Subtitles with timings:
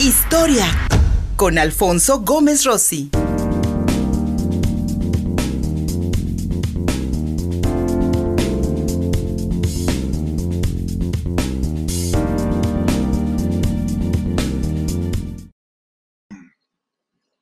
[0.00, 0.66] Historia
[1.34, 3.10] con Alfonso Gómez Rossi.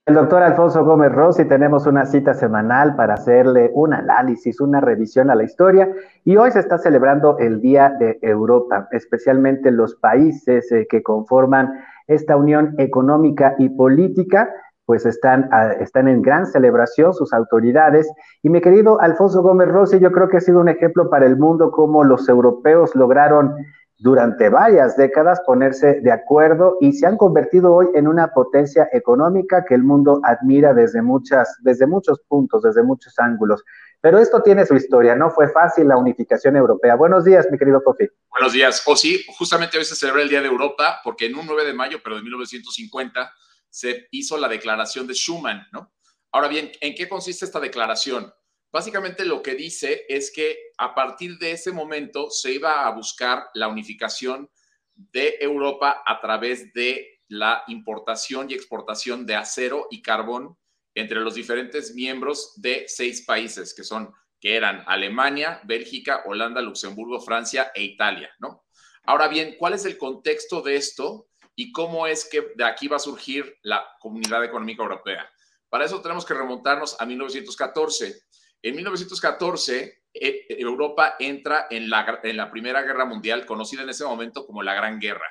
[0.06, 5.30] El doctor Alfonso Gómez Rossi tenemos una cita semanal para hacerle un análisis, una revisión
[5.30, 5.92] a la historia
[6.24, 11.84] y hoy se está celebrando el Día de Europa, especialmente los países eh, que conforman
[12.06, 14.50] esta unión económica y política,
[14.84, 18.08] pues están, ah, están en gran celebración sus autoridades.
[18.42, 21.36] Y mi querido Alfonso Gómez Rossi, yo creo que ha sido un ejemplo para el
[21.36, 23.54] mundo cómo los europeos lograron
[23.98, 29.64] durante varias décadas ponerse de acuerdo y se han convertido hoy en una potencia económica
[29.64, 33.64] que el mundo admira desde muchas, desde muchos puntos, desde muchos ángulos.
[34.00, 36.94] Pero esto tiene su historia, no fue fácil la unificación europea.
[36.94, 38.06] Buenos días, mi querido Kofi.
[38.30, 38.82] Buenos días.
[38.86, 41.74] O sí, justamente hoy se celebra el Día de Europa porque en un 9 de
[41.74, 43.32] mayo, pero de 1950,
[43.68, 45.92] se hizo la declaración de Schuman, ¿no?
[46.32, 48.32] Ahora bien, ¿en qué consiste esta declaración?
[48.70, 53.48] Básicamente lo que dice es que a partir de ese momento se iba a buscar
[53.54, 54.50] la unificación
[54.94, 60.56] de Europa a través de la importación y exportación de acero y carbón
[60.96, 67.20] entre los diferentes miembros de seis países que son que eran Alemania, Bélgica, Holanda, Luxemburgo,
[67.20, 68.64] Francia e Italia, ¿no?
[69.04, 72.96] Ahora bien, ¿cuál es el contexto de esto y cómo es que de aquí va
[72.96, 75.30] a surgir la Comunidad Económica Europea?
[75.68, 78.26] Para eso tenemos que remontarnos a 1914
[78.66, 84.04] en 1914, eh, Europa entra en la, en la Primera Guerra Mundial, conocida en ese
[84.04, 85.28] momento como la Gran Guerra.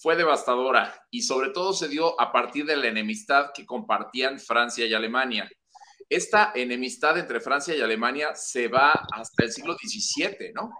[0.00, 4.86] Fue devastadora y sobre todo se dio a partir de la enemistad que compartían Francia
[4.86, 5.46] y Alemania.
[6.08, 10.70] Esta enemistad entre Francia y Alemania se va hasta el siglo XVII, ¿no?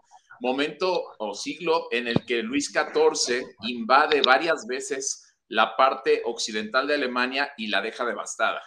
[0.40, 6.94] Momento o siglo en el que Luis XIV invade varias veces la parte occidental de
[6.94, 8.62] Alemania y la deja devastada.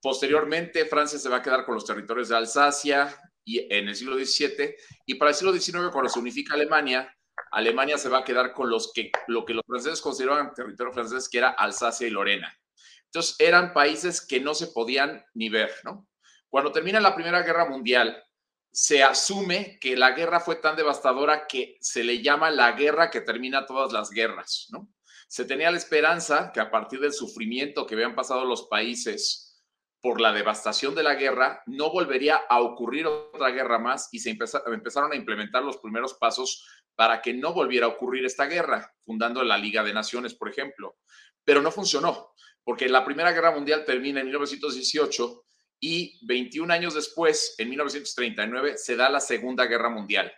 [0.00, 4.16] Posteriormente, Francia se va a quedar con los territorios de Alsacia y en el siglo
[4.16, 4.74] XVII,
[5.06, 7.08] y para el siglo XIX, cuando se unifica Alemania,
[7.52, 11.28] Alemania se va a quedar con los que, lo que los franceses consideraban territorio francés,
[11.28, 12.58] que era Alsacia y Lorena.
[13.04, 16.08] Entonces, eran países que no se podían ni ver, ¿no?
[16.48, 18.24] Cuando termina la Primera Guerra Mundial,
[18.72, 23.20] se asume que la guerra fue tan devastadora que se le llama la guerra que
[23.20, 24.88] termina todas las guerras, ¿no?
[25.28, 29.62] Se tenía la esperanza que a partir del sufrimiento que habían pasado los países
[30.00, 34.30] por la devastación de la guerra, no volvería a ocurrir otra guerra más y se
[34.30, 39.42] empezaron a implementar los primeros pasos para que no volviera a ocurrir esta guerra, fundando
[39.42, 40.96] la Liga de Naciones, por ejemplo.
[41.44, 42.32] Pero no funcionó,
[42.64, 45.44] porque la Primera Guerra Mundial termina en 1918
[45.80, 50.32] y 21 años después, en 1939, se da la Segunda Guerra Mundial,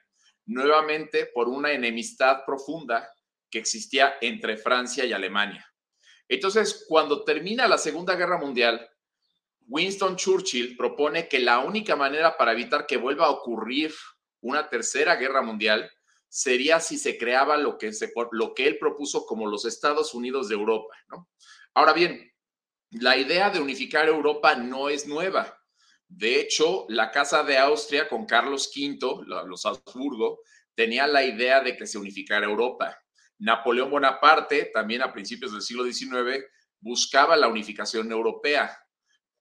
[0.47, 3.11] nuevamente por una enemistad profunda
[3.51, 5.71] que existía entre Francia y Alemania.
[6.29, 8.89] Entonces, cuando termina la Segunda Guerra Mundial,
[9.67, 13.95] Winston Churchill propone que la única manera para evitar que vuelva a ocurrir
[14.41, 15.91] una tercera guerra mundial
[16.35, 17.93] sería si se creaba lo que,
[18.67, 20.97] él propuso como los Estados Unidos de Europa.
[21.09, 21.31] ¿no?
[21.75, 22.33] Ahora bien,
[22.91, 25.61] la idea de unificar Europa no es nueva.
[26.09, 30.41] De hecho, la Casa de Austria con Carlos V, los Habsburgo,
[30.75, 32.99] tenía la idea de que se unificara Europa.
[33.39, 36.45] Napoleón Bonaparte, también a principios del siglo XIX,
[36.81, 38.77] buscaba la unificación europea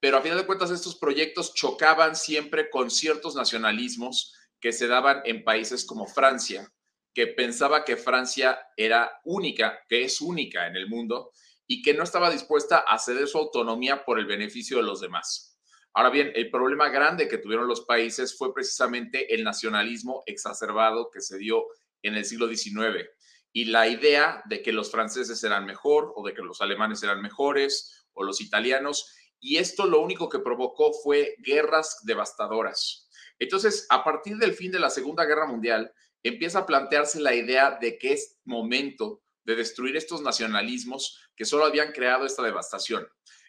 [0.04, 5.22] pero a final de cuentas estos proyectos chocaban siempre con ciertos nacionalismos que se daban
[5.24, 6.70] en países como Francia,
[7.14, 11.30] que pensaba que Francia era única, que es única en el mundo
[11.66, 15.56] y que no estaba dispuesta a ceder su autonomía por el beneficio de los demás.
[15.94, 21.20] Ahora bien, el problema grande que tuvieron los países fue precisamente el nacionalismo exacerbado que
[21.20, 21.64] se dio
[22.02, 23.08] en el siglo XIX
[23.52, 27.22] y la idea de que los franceses eran mejor o de que los alemanes eran
[27.22, 33.08] mejores o los italianos y esto lo único que provocó fue guerras devastadoras.
[33.38, 35.92] Entonces, a partir del fin de la Segunda Guerra Mundial,
[36.24, 41.66] empieza a plantearse la idea de que es momento de destruir estos nacionalismos que solo
[41.66, 43.06] habían creado esta devastación.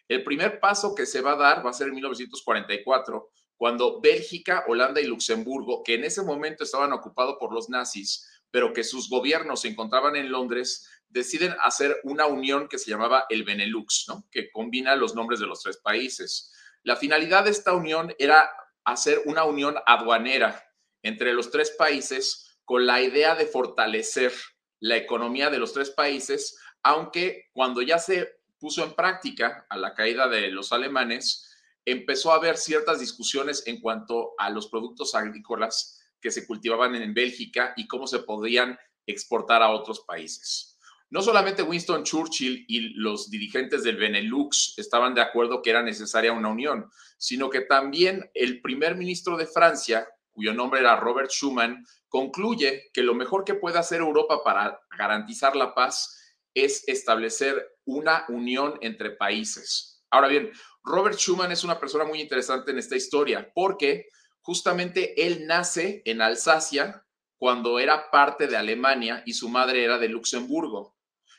[0.08, 4.64] El primer paso que se va a dar va a ser en 1944, cuando Bélgica,
[4.68, 9.08] Holanda y Luxemburgo, que en ese momento estaban ocupados por los nazis, pero que sus
[9.08, 14.50] gobiernos se encontraban en Londres, deciden hacer una unión que se llamaba el Benelux, que
[14.52, 16.52] combina los nombres de los tres países.
[16.82, 18.50] La finalidad de esta unión era
[18.84, 20.62] hacer una unión aduanera
[21.02, 24.32] entre los tres países con la idea de fortalecer
[24.80, 28.28] la economía de los tres países, aunque cuando ya se
[28.58, 31.48] puso en práctica a la caída de los alemanes,
[31.84, 37.14] empezó a haber ciertas discusiones en cuanto a los productos agrícolas que se cultivaban en
[37.14, 38.76] Bélgica y cómo se podían
[39.06, 40.72] exportar a otros países.
[41.08, 46.32] no solamente Winston Churchill y los dirigentes del Benelux estaban de acuerdo que era necesaria
[46.32, 51.82] una unión, sino que también el primer ministro de Francia, cuyo nombre era Robert Schuman,
[52.08, 58.26] concluye que lo mejor que puede hacer Europa para garantizar la paz es establecer una
[58.28, 60.02] unión entre países.
[60.10, 60.52] Ahora bien,
[60.84, 64.08] Robert Schuman es una persona muy interesante en esta historia porque
[64.42, 67.02] justamente él nace en Alsacia
[67.38, 70.96] cuando era parte de Alemania y su madre era de Luxemburgo.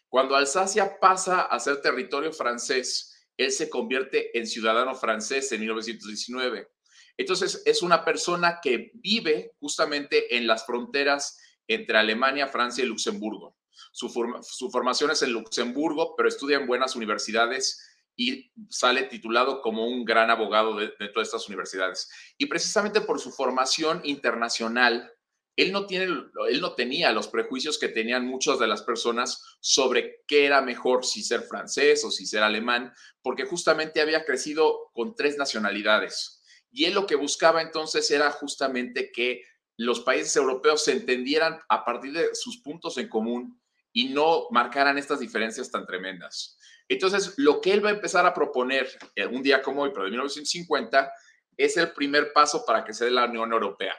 [0.09, 6.67] Cuando Alsacia pasa a ser territorio francés, él se convierte en ciudadano francés en 1919.
[7.17, 13.57] Entonces, es una persona que vive justamente en las fronteras entre Alemania, Francia y Luxemburgo.
[13.91, 14.09] Su,
[14.71, 17.83] formación es en Luxemburgo, pero estudia en buenas universidades
[18.15, 22.09] y sale titulado como un gran abogado de, todas estas universidades.
[22.37, 25.11] Y precisamente por su formación internacional,
[25.55, 30.23] él no, tiene, él no tenía los prejuicios que tenían muchas de las personas sobre
[30.27, 32.93] qué era mejor si ser francés o si ser alemán,
[33.23, 36.36] porque justamente había crecido con tres nacionalidades.
[36.71, 39.43] Y él lo que buscaba entonces era justamente que
[39.77, 43.61] los países europeos se entendieran a partir de sus puntos en común
[43.93, 46.57] y no marcaran estas diferencias tan tremendas.
[46.87, 48.87] Entonces, lo que él va a empezar a proponer
[49.31, 51.11] un día como hoy, pero de 1950,
[51.57, 53.95] es el primer paso para que se dé la Unión Europea.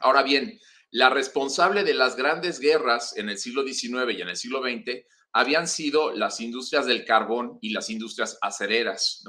[0.00, 0.58] Ahora bien,
[0.90, 5.04] la responsable de las grandes guerras en el siglo XIX y en el siglo XX
[5.32, 9.22] habían sido las industrias del carbón y las industrias acereras.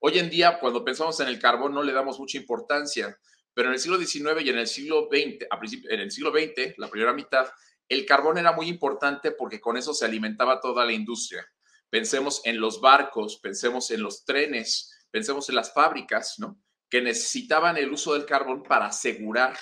[0.00, 3.18] Hoy en día, cuando pensamos en el carbón, no le damos mucha importancia,
[3.54, 5.46] pero en el siglo XIX y en el siglo XX,
[5.88, 7.46] en el siglo XX, la primera mitad,
[7.88, 11.46] el carbón era muy importante porque con eso se alimentaba toda la industria.
[11.90, 16.36] Pensemos en los barcos, pensemos en los trenes, pensemos en las fábricas.
[16.90, 19.56] Que necesitaban el uso del carbón para asegurar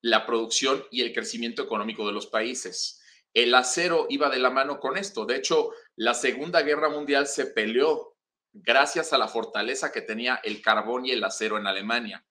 [0.00, 3.00] la producción y el crecimiento económico de los países.
[3.36, 5.26] El acero iba de la mano con esto.
[5.26, 8.16] De hecho, la Segunda Guerra Mundial se peleó
[8.54, 12.24] gracias a la fortaleza que tenía el carbón y el acero en Alemania.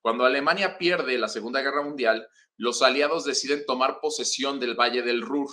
[0.00, 5.22] Cuando Alemania pierde la Segunda Guerra Mundial, los aliados deciden tomar posesión del Valle del
[5.22, 5.50] Ruhr,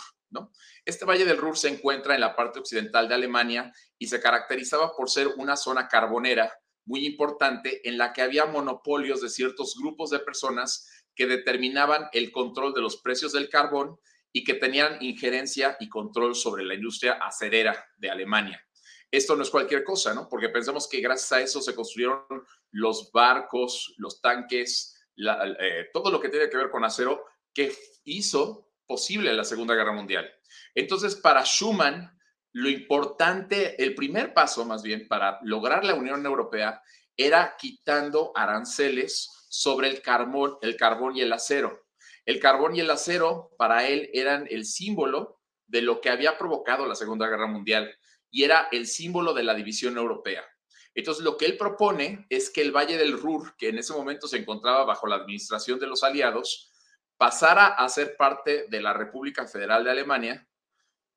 [0.85, 4.95] este Valle del Ruhr se encuentra en la parte occidental de Alemania y se caracterizaba
[4.95, 6.53] por ser una zona carbonera
[6.85, 12.31] muy importante en la que había monopolios de ciertos grupos de personas que determinaban el
[12.31, 13.97] control de los precios del carbón
[14.31, 18.63] y que tenían injerencia y control sobre la industria acerera de Alemania.
[19.11, 20.29] Esto no es cualquier cosa, ¿no?
[20.29, 22.23] Porque pensemos que gracias a eso se construyeron
[22.71, 27.73] los barcos, los tanques, eh, todo lo que tiene que ver con acero, que
[28.03, 30.31] hizo posible la Segunda Guerra Mundial.
[30.75, 32.17] Entonces, para Schuman,
[32.53, 36.81] lo importante, el primer paso más bien para lograr la Unión Europea
[37.15, 41.87] era quitando aranceles sobre el carbón, el carbón y el acero.
[42.29, 46.85] El carbón y el acero para él eran el símbolo de lo que había provocado
[46.85, 47.91] la Segunda Guerra Mundial
[48.29, 50.45] y era el símbolo de la división europea.
[50.93, 54.27] Entonces, lo que él propone es que el Valle del Ruhr, que en ese momento
[54.27, 56.71] se encontraba bajo la administración de los aliados,
[57.17, 60.47] pasara a ser parte de la República Federal de Alemania,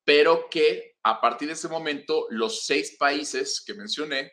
[0.05, 4.33] pero que a partir de ese momento los seis países que mencioné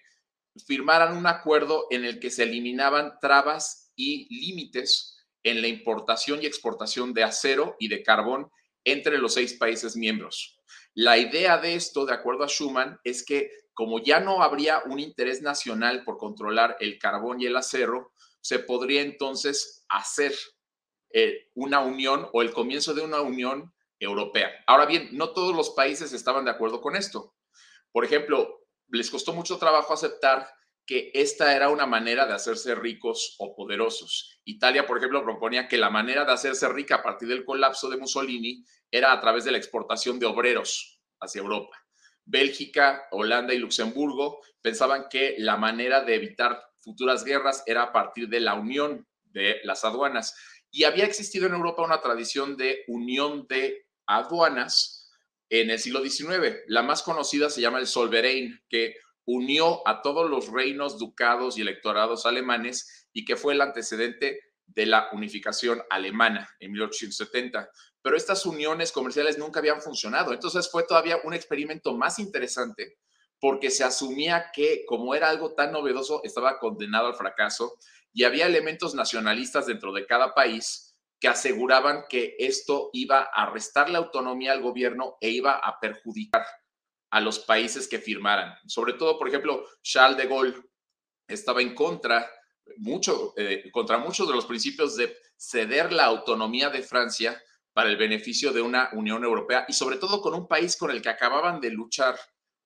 [0.66, 6.46] firmaran un acuerdo en el que se eliminaban trabas y límites en la importación y
[6.46, 8.50] exportación de acero y de carbón
[8.84, 10.58] entre los seis países miembros.
[10.94, 15.00] La idea de esto, de acuerdo a Schuman, es que como ya no habría un
[15.00, 20.34] interés nacional por controlar el carbón y el acero, se podría entonces hacer
[21.12, 24.52] eh, una unión o el comienzo de una unión europea.
[24.68, 27.36] Ahora bien, no todos los países estaban de acuerdo con esto.
[27.92, 30.48] Por ejemplo, les costó mucho trabajo aceptar
[30.90, 34.42] que esta era una manera de hacerse ricos o poderosos.
[34.44, 37.98] Italia, por ejemplo, proponía que la manera de hacerse rica a partir del colapso de
[37.98, 41.78] Mussolini era a través de la exportación de obreros hacia Europa.
[42.26, 48.28] Bélgica, Holanda y Luxemburgo pensaban que la manera de evitar futuras guerras era a partir
[48.28, 50.36] de la unión de las aduanas.
[50.72, 55.08] Y había existido en Europa una tradición de unión de aduanas
[55.50, 56.62] en el siglo XIX.
[56.66, 58.96] La más conocida se llama el Solverein, que
[59.32, 64.88] unió a todos los reinos, ducados y electorados alemanes y que fue el antecedente de
[64.88, 67.70] la unificación alemana en 1870.
[68.02, 70.34] Pero estas uniones comerciales nunca habían funcionado.
[70.34, 72.98] Entonces fue todavía un experimento más interesante
[73.40, 77.78] porque se asumía que como era algo tan novedoso, estaba condenado al fracaso
[78.12, 83.92] y había elementos nacionalistas dentro de cada país que aseguraban que esto iba a restar
[83.92, 86.46] la autonomía al gobierno e iba a perjudicar
[87.12, 88.56] a los países que firmaran.
[88.68, 90.56] Sobre todo, por ejemplo, Charles de Gaulle
[91.28, 92.30] estaba en contra,
[92.78, 97.42] mucho, eh, contra muchos de los principios de ceder la autonomía de Francia
[97.74, 101.02] para el beneficio de una Unión Europea y sobre todo con un país con el
[101.02, 102.20] que acababan de luchar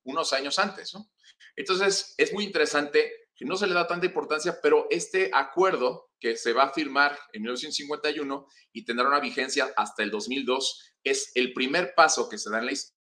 [0.04, 0.94] unos años antes.
[0.94, 1.10] ¿no?
[1.56, 6.36] Entonces, es muy interesante que no se le da tanta importancia, pero este acuerdo que
[6.38, 11.54] se va a firmar en 1951 y tendrá una vigencia hasta el 2002 es el
[11.54, 13.03] primer paso que se da en la historia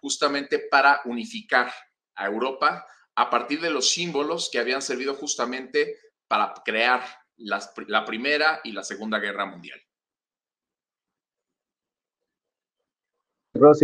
[0.00, 1.70] justamente para unificar
[2.14, 2.86] a Europa
[3.16, 5.96] a partir de los símbolos que habían servido justamente
[6.28, 7.02] para crear
[7.36, 9.80] la Primera y la Segunda Guerra Mundial.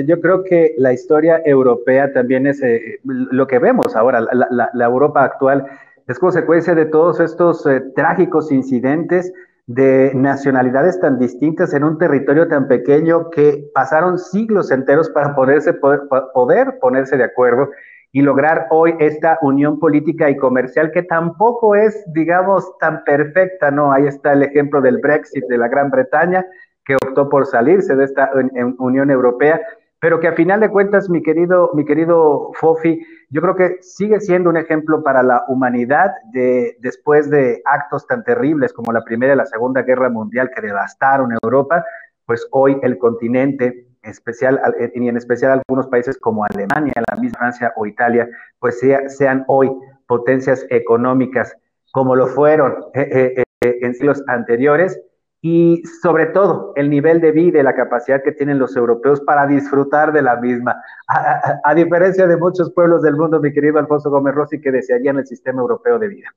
[0.07, 5.25] Yo creo que la historia europea también es eh, lo que vemos ahora, la, Europa
[5.25, 5.67] actual
[6.07, 9.33] es consecuencia de todos estos eh, trágicos incidentes
[9.67, 15.73] de nacionalidades tan distintas en un territorio tan pequeño que pasaron siglos enteros para poderse,
[15.73, 16.03] poder,
[16.35, 17.71] poder ponerse de acuerdo
[18.13, 23.91] y lograr hoy esta unión política y comercial que tampoco es, digamos, tan perfecta, ¿no?
[23.91, 26.47] Ahí está el ejemplo del Brexit de la Gran Bretaña,
[26.85, 28.31] que optó por salirse de esta
[28.79, 29.61] Unión Europea,
[30.05, 34.21] pero que a final de cuentas, mi querido, mi querido Fofi, yo creo que sigue
[34.21, 39.33] siendo un ejemplo para la humanidad de, después de actos tan terribles como la Primera
[39.33, 41.87] y la Segunda Guerra Mundial que devastaron Europa,
[42.27, 44.61] pues hoy el continente, especial,
[44.95, 49.73] y en especial algunos países como Alemania, la misma Francia o Italia, pues sean hoy
[50.07, 51.57] potencias económicas
[51.93, 53.09] como lo fueron eh,
[53.39, 55.01] eh, eh, en siglos anteriores
[55.47, 59.47] y sobre todo el nivel de vida y la capacidad que tienen los europeos para
[59.47, 64.35] disfrutar de la misma, a, diferencia de muchos pueblos del mundo, mi querido Alfonso Gómez
[64.35, 66.35] Rossi, que desearían el sistema europeo de vida.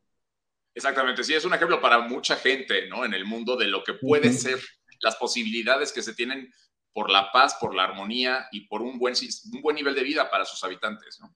[0.76, 3.06] Exactamente, sí, es un ejemplo para mucha gente ¿no?
[3.06, 4.60] en el mundo de lo que puede ser
[5.00, 6.52] las posibilidades que se tienen
[6.92, 9.16] por la paz, por la armonía y por un buen,
[9.54, 11.18] un buen nivel de vida para sus habitantes.
[11.22, 11.34] ¿no?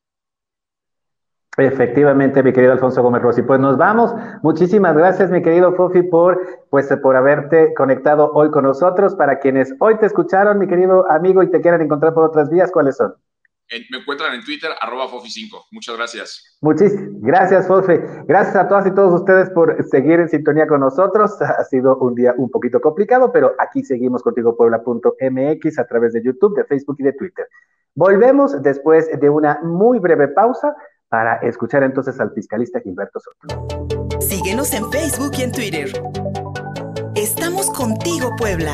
[1.58, 3.42] Efectivamente, mi querido Alfonso Gómez Rossi.
[3.42, 4.14] Pues nos vamos.
[4.42, 6.40] Muchísimas gracias, mi querido Fofi, por,
[6.70, 9.16] pues, por haberte conectado hoy con nosotros.
[9.16, 12.72] Para quienes hoy te escucharon, mi querido amigo, y te quieran encontrar por otras vías,
[12.72, 13.16] ¿cuáles son?
[13.90, 15.68] me encuentran en Twitter, arroba Fofi5.
[15.72, 16.58] Muchas gracias.
[16.60, 17.94] Muchísimas gracias, Fofi.
[18.28, 21.42] Gracias a todas y todos ustedes por seguir en sintonía con nosotros.
[21.42, 26.22] Ha sido un día un poquito complicado, pero aquí seguimos contigo puebla.mx a través de
[26.22, 27.48] YouTube, de Facebook y de Twitter.
[27.96, 30.76] Volvemos después de una muy breve pausa
[31.12, 34.22] para escuchar entonces al fiscalista Gilberto Soto.
[34.22, 35.92] Síguenos en Facebook y en Twitter.
[37.16, 38.74] Estamos contigo, Puebla.